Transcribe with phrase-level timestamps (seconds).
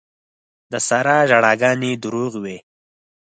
[0.71, 2.57] د سارا ژړاګانې دروغ وې.